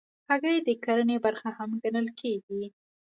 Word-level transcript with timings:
هګۍ 0.29 0.57
د 0.67 0.69
کرنې 0.83 1.17
برخه 1.25 1.49
هم 1.57 1.69
ګڼل 1.83 2.07
کېږي. 2.19 2.63